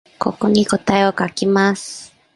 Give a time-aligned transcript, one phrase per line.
[0.17, 2.11] ここに答えを書きます。